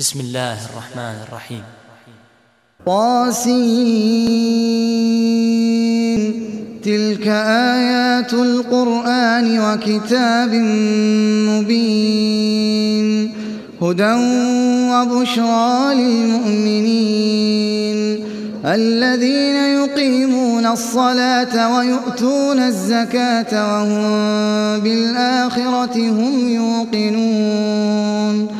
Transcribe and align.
بسم 0.00 0.20
الله 0.20 0.52
الرحمن 0.52 1.14
الرحيم. 1.28 1.62
طاسين. 2.86 4.30
تلك 6.84 7.26
آيات 7.28 8.32
القرآن 8.32 9.60
وكتاب 9.60 10.54
مبين. 11.50 13.34
هدى 13.82 14.14
وبشرى 14.92 15.94
للمؤمنين. 15.94 17.98
الذين 18.64 19.54
يقيمون 19.54 20.66
الصلاة 20.66 21.76
ويؤتون 21.76 22.58
الزكاة 22.58 23.52
وهم 23.52 24.80
بالآخرة 24.80 26.10
هم 26.10 26.48
يوقنون. 26.48 28.59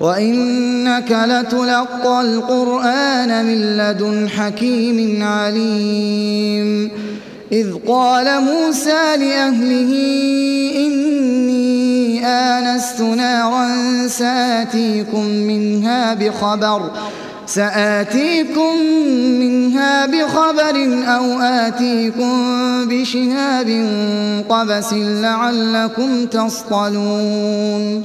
وإنك 0.00 1.10
لتلقى 1.12 2.20
القرآن 2.20 3.44
من 3.44 3.76
لدن 3.76 4.28
حكيم 4.28 5.22
عليم. 5.22 6.90
إذ 7.52 7.74
قال 7.88 8.42
موسى 8.42 9.16
لأهله 9.16 9.92
إني 10.76 12.26
آنست 12.26 13.00
نارا 13.00 13.68
سآتيكم 14.08 15.24
منها 15.24 16.14
بخبر 16.14 16.90
سآتيكم 17.46 18.76
منها 19.40 20.06
بخبر 20.06 20.76
أو 21.06 21.40
آتيكم 21.40 22.32
بشهاب 22.88 23.68
قبس 24.48 24.92
لعلكم 24.92 26.26
تصطلون. 26.26 28.04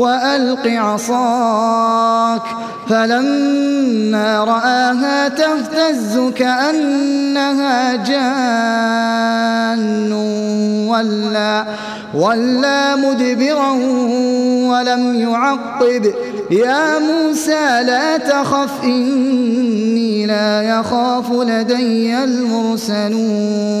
وألق 0.00 0.66
عصاك 0.66 2.42
فلما 2.88 4.44
رآها 4.44 5.28
تهتز 5.28 6.18
كأنها 6.36 7.96
جان 7.96 9.32
ولا, 10.88 11.64
ولا 12.14 12.96
مدبرا 12.96 13.70
ولم 14.70 15.20
يعقب 15.20 16.14
يا 16.50 16.98
موسى 16.98 17.82
لا 17.82 18.16
تخف 18.16 18.84
إني 18.84 20.26
لا 20.26 20.62
يخاف 20.62 21.32
لدي 21.32 22.24
المرسلون 22.24 23.80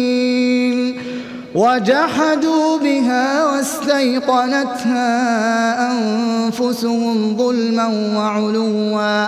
وجحدوا 1.55 2.77
بها 2.79 3.45
واستيقنتها 3.45 5.07
أنفسهم 5.91 7.37
ظلما 7.37 7.87
وعلوا. 8.17 9.27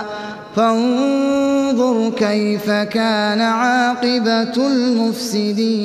فانظر 0.56 2.10
كيف 2.10 2.70
كان 2.70 3.40
عاقبة 3.40 4.66
المفسدين. 4.66 5.84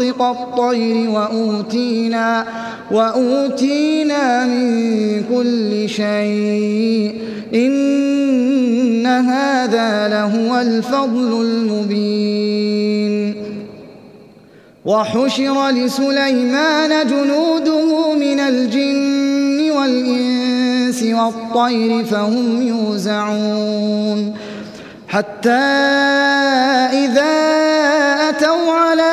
الطير 0.00 1.10
وأوتينا, 1.10 2.46
وأوتينا 2.90 4.46
من 4.46 5.24
كل 5.34 5.88
شيء. 5.88 7.14
إن 7.54 9.06
هذا 9.06 10.08
لهو 10.08 10.60
الفضل 10.60 11.42
المبين. 11.42 13.34
وحشر 14.84 15.68
لسليمان 15.68 17.06
جنوده 17.06 18.14
من 18.14 18.40
الجن 18.40 19.70
والإنس 19.70 21.02
والطير 21.02 22.04
فهم 22.04 22.68
يوزعون. 22.68 24.34
حتى 25.08 25.50
إذا 26.92 27.32
أتوا 28.28 28.72
على 28.72 29.12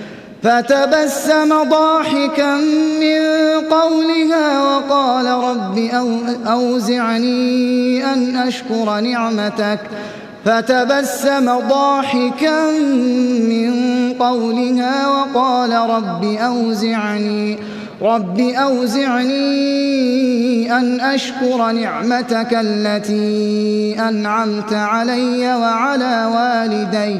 فتبسم 0.43 1.63
ضاحكا 1.69 2.55
من 3.01 3.21
قولها 3.69 4.61
وقال 4.63 5.25
رب 5.25 5.77
أوزعني 6.47 8.05
أن 8.13 8.37
أشكر 8.37 8.99
نعمتك. 8.99 9.79
فتبسم 10.45 11.59
ضاحكا 11.69 12.71
من 13.49 13.73
قولها 14.19 15.07
وقال 15.07 15.71
رب 15.89 16.23
أوزعني 16.23 17.57
رب 18.01 18.39
أوزعني 18.39 19.31
أن 20.77 21.01
أشكر 21.01 21.71
نعمتك 21.71 22.53
التي 22.61 23.95
أنعمت 23.99 24.73
علي 24.73 25.55
وعلى 25.55 26.31
والدي. 26.35 27.19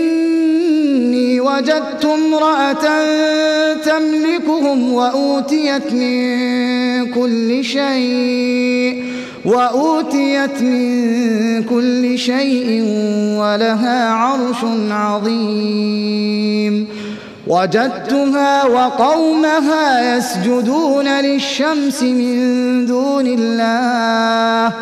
وجدت 1.51 2.05
امرأة 2.05 2.85
تملكهم 3.75 4.93
وأوتيت 4.93 5.93
من 5.93 7.05
كل 7.05 7.63
شيء 7.63 9.03
وأوتيت 9.45 10.61
من 10.61 11.63
كل 11.63 12.17
شيء 12.19 12.83
ولها 13.39 14.09
عرش 14.09 14.63
عظيم. 14.91 16.87
وجدتها 17.47 18.65
وقومها 18.65 20.17
يسجدون 20.17 21.07
للشمس 21.07 22.03
من 22.03 22.85
دون 22.85 23.25
الله 23.27 24.73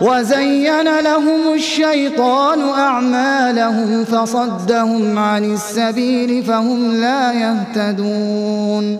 وزين 0.00 0.98
لهم 0.98 1.54
الشيطان 1.54 2.68
أعمالهم 2.68 4.04
فصدهم 4.04 5.18
عن 5.18 5.54
السبيل 5.54 6.44
فهم 6.44 7.00
لا 7.00 7.32
يهتدون 7.32 8.98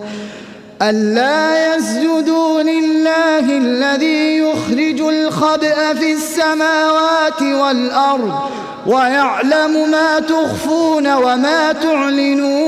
ألا 0.82 1.76
يسجدوا 1.76 2.62
لله 2.62 3.58
الذي 3.58 4.38
يخرج 4.38 5.00
الخبأ 5.00 5.94
في 5.94 6.12
السماوات 6.12 7.42
والأرض 7.42 8.34
ويعلم 8.86 9.90
ما 9.90 10.20
تخفون 10.20 11.14
وما 11.14 11.72
تعلنون 11.72 12.67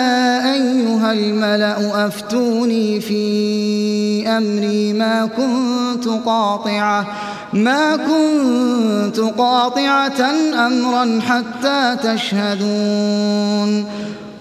الملأ 1.11 2.07
أفتوني 2.07 3.01
في 3.01 4.27
أمري 4.27 4.93
ما 4.93 5.29
كنت 5.37 6.07
قاطعة 6.25 7.07
ما 7.53 7.95
كنت 7.95 9.19
قاطعة 9.19 10.21
أمرا 10.67 11.19
حتى 11.21 11.97
تشهدون. 12.03 13.85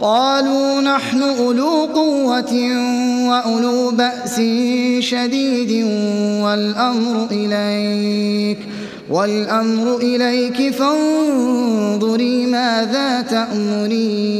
قالوا 0.01 0.81
نحن 0.81 1.23
أولو 1.23 1.85
قوة 1.95 2.55
وأولو 3.29 3.91
بأس 3.91 4.41
شديد 4.99 5.85
والأمر 6.43 7.29
إليك 7.31 8.59
والأمر 9.11 9.97
إليك 9.97 10.75
فانظري 10.75 12.47
ماذا 12.47 13.21
تأمرين. 13.21 14.40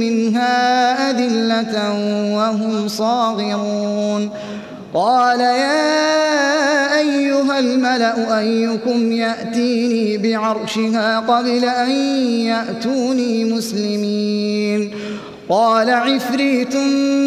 منها 0.00 1.10
أذلة 1.10 1.74
وهم 2.36 2.88
صاغرون. 2.88 4.30
قال 4.94 5.40
يا 5.40 6.98
أيها 6.98 7.58
الملأ 7.58 8.38
أيكم 8.38 9.12
يأتيني 9.12 10.18
بعرشها 10.18 11.18
قبل 11.20 11.64
أن 11.64 11.90
يأتوني 12.50 13.44
مسلمين. 13.44 14.90
قال 15.50 15.90
عفريت 15.90 16.76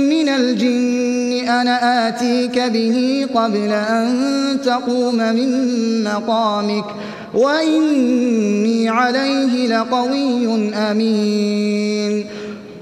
من 0.09 0.29
الجن 0.29 1.49
أنا 1.49 2.07
آتيك 2.07 2.59
به 2.59 3.27
قبل 3.33 3.71
أن 3.71 4.57
تقوم 4.63 5.15
من 5.15 6.03
مقامك 6.03 6.85
وإني 7.33 8.89
عليه 8.89 9.67
لقوي 9.67 10.73
أمين. 10.73 12.25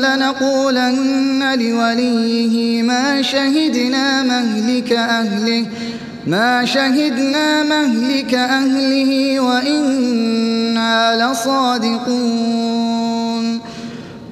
لنقولن 0.00 1.58
لوليه 1.60 2.82
ما 2.82 3.22
شهدنا 3.22 4.22
مهلك 4.22 4.92
أهله 4.92 5.66
ما 6.26 6.64
شهدنا 6.64 7.62
مهلك 7.62 8.34
أهله 8.34 9.40
وإنا 9.40 11.32
لصادقون. 11.32 12.76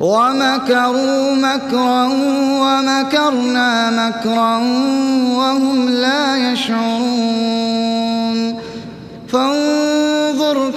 ومكروا 0.00 1.35
مكرا 1.35 2.04
ومكرنا 2.62 3.90
مكرا 3.90 4.56
وهم 5.37 5.88
لا 5.88 6.52
يشعرون. 6.52 7.75
فانظر 9.28 9.93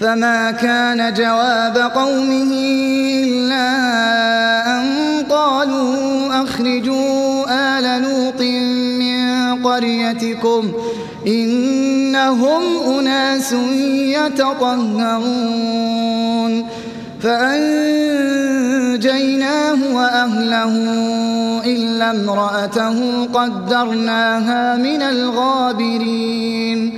فما 0.00 0.50
كان 0.50 1.14
جواب 1.14 1.76
قومه 1.76 2.52
إلا 3.24 3.68
أن 4.80 4.86
قالوا 5.30 6.42
أخرجوا 6.42 7.44
آل 7.50 8.02
لوط 8.02 8.40
من 9.00 9.62
قريتكم 9.62 10.72
إنهم 11.26 12.62
أناس 12.98 13.52
يتطهرون 14.32 15.58
فأنجيناه 17.22 18.18
وأهله 19.94 20.72
إلا 21.66 22.10
امرأته 22.10 23.24
قدرناها 23.24 24.76
من 24.76 25.02
الغابرين 25.02 26.97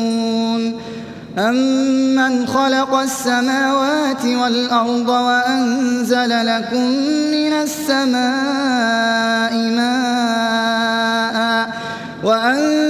أمن 1.39 2.47
خلق 2.47 2.93
السماوات 2.93 4.25
والأرض 4.25 5.09
وأنزل 5.09 6.45
لكم 6.45 6.85
من 7.31 7.53
السماء 7.53 9.53
ماء 9.53 11.69
وأنزل 12.23 12.83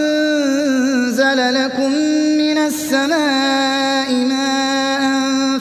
لكم 1.54 1.92
من 2.38 2.58
السماء 2.58 4.14
ماء 4.14 5.02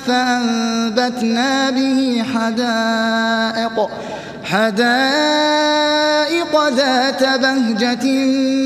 فأنبتنا 0.06 1.70
به 1.70 2.24
حدائق 2.34 3.90
حدائق 6.30 6.68
ذات 6.68 7.22
بهجة 7.40 8.06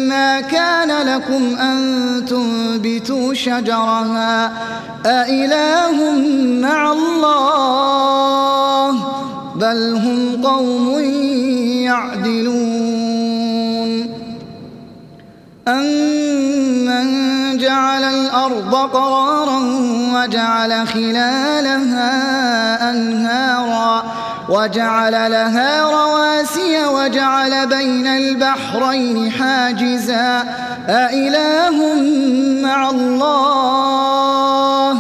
ما 0.08 0.40
كان 0.40 1.06
لكم 1.06 1.56
أن 1.56 2.24
تنبتوا 2.28 3.34
شجرها 3.34 4.52
أإله 5.06 6.12
مع 6.60 6.92
الله 6.92 8.90
بل 9.56 9.94
هم 9.96 10.46
قوم 10.46 10.98
يعدلون 11.84 12.94
أمن 15.68 17.08
جعل 17.58 18.04
الأرض 18.04 18.74
قرارا 18.74 19.60
وجعل 20.14 20.88
خلالها 20.88 22.10
أنهارا 22.90 23.23
وجعل 24.48 25.12
لها 25.12 25.82
رواسي 25.82 26.86
وجعل 26.86 27.66
بين 27.66 28.06
البحرين 28.06 29.30
حاجزا. 29.30 30.44
أإله 30.88 31.94
مع 32.62 32.90
الله 32.90 34.92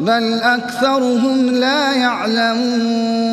بل 0.00 0.40
أكثرهم 0.42 1.50
لا 1.50 1.92
يعلمون. 1.92 3.26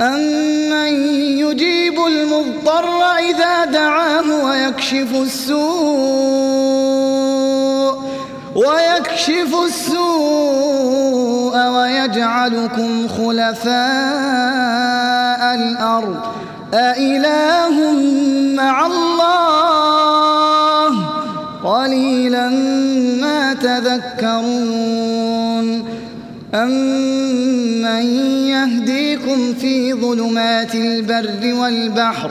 أمن 0.00 0.92
يجيب 1.38 2.00
المضطر 2.06 3.02
إذا 3.30 3.64
دعاه 3.64 4.44
ويكشف 4.44 5.14
السوء. 5.14 6.50
ويكشف 8.56 9.54
السوء 9.66 11.56
ويجعلكم 11.68 13.08
خلفاء 13.08 13.70
الأرض. 15.54 16.20
أإله 16.74 17.92
مع 18.56 18.86
الله؟ 18.86 20.10
قليلا 21.64 22.48
ما 23.20 23.54
تذكرون. 23.54 25.10
أمن 26.54 28.04
يهديكم 28.46 29.54
في 29.54 29.94
ظلمات 29.94 30.74
البر 30.74 31.54
والبحر؟ 31.54 32.30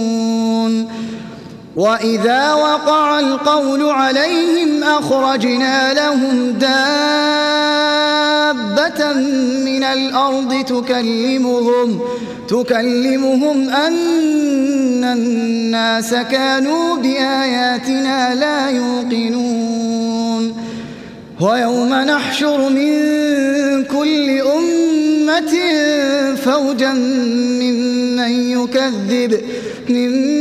وإذا 1.75 2.53
وقع 2.53 3.19
القول 3.19 3.89
عليهم 3.89 4.83
أخرجنا 4.83 5.93
لهم 5.93 6.51
دابة 6.51 6.71
من 9.65 9.83
الأرض 9.83 10.65
تكلمهم 10.65 11.99
تكلمهم 12.47 13.69
أن 13.69 15.03
الناس 15.03 16.13
كانوا 16.13 16.97
بآياتنا 16.97 18.35
لا 18.35 18.69
يوقنون 18.69 20.55
ويوم 21.41 21.93
نحشر 21.93 22.69
من 22.69 22.93
كل 23.83 24.41
أمة 24.41 25.53
فوجا 26.35 26.93
ممن 26.93 28.51
يكذب 28.51 29.41
ممن 29.89 30.40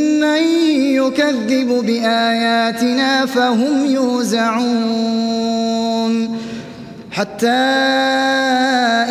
يكذب 1.10 1.68
بآياتنا 1.86 3.26
فهم 3.26 3.86
يوزعون. 3.86 5.40
حتى 7.12 7.48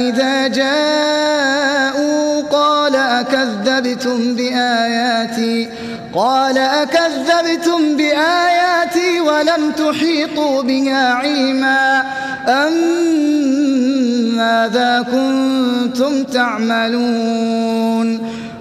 إذا 0.07 0.47
جاءوا 0.47 2.41
قال 2.41 2.95
أكذبتم 2.95 4.35
بآياتي 4.35 5.69
قال 6.13 6.57
أكذبتم 6.57 7.97
بآياتي 7.97 9.19
ولم 9.19 9.71
تحيطوا 9.71 10.62
بها 10.63 11.13
علما. 11.13 12.03
أم 12.47 12.73
ماذا 14.38 15.05
كنتم 15.12 16.23
تعملون؟ 16.23 18.19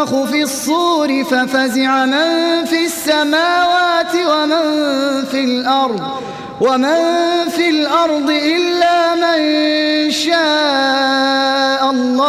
ينفخ 0.00 0.24
في 0.24 0.42
الصور 0.42 1.24
ففزع 1.24 2.04
من 2.04 2.64
في 2.64 2.84
السماوات 2.84 4.14
ومن 4.14 5.24
في 5.24 5.44
الأرض 5.44 6.00
ومن 6.60 7.48
في 7.48 7.70
الأرض 7.70 8.30
إلا 8.30 9.14
من 9.14 10.10
شاء 10.10 11.90
الله. 11.90 12.20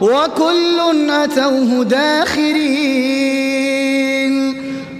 وكل 0.00 1.10
أتوه 1.10 1.84
داخرين. 1.84 3.61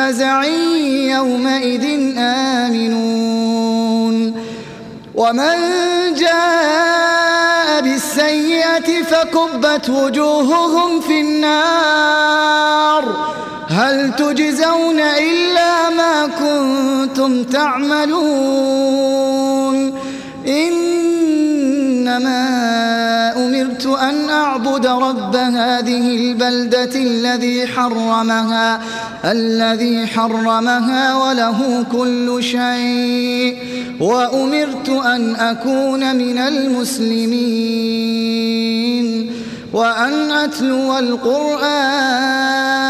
فزع 0.00 0.44
يومئذ 1.14 1.84
آمنون. 2.18 4.16
ومن 5.14 5.56
جاء 6.14 7.80
بالسيئة 7.80 9.02
فكبت 9.02 9.90
وجوههم 9.90 11.00
في 11.00 11.20
النار. 11.20 13.04
هل 13.68 14.16
تجزون 14.16 15.00
إلا 15.00 15.90
ما 15.90 16.26
كنتم 16.26 17.44
تعملون؟ 17.44 18.80
إنما 20.46 21.80
أمرت 23.60 23.86
أن 23.86 24.30
أعبد 24.30 24.86
رب 24.86 25.36
هذه 25.36 26.16
البلدة 26.16 26.94
الذي 26.94 27.66
حرمها 27.66 28.80
الذي 29.24 30.06
حرمها 30.06 31.16
وله 31.16 31.84
كل 31.92 32.42
شيء 32.42 33.56
وأمرت 34.00 34.88
أن 34.88 35.36
أكون 35.36 36.16
من 36.16 36.38
المسلمين 36.38 37.40
وأن 39.72 40.30
أتلو 40.30 40.98
القرآن. 40.98 42.89